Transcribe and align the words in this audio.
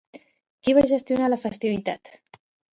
Qui 0.67 0.75
va 0.77 0.85
gestionar 0.93 1.29
la 1.35 1.41
festivitat? 1.45 2.13